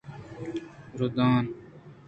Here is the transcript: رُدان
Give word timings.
رُدان 0.99 1.45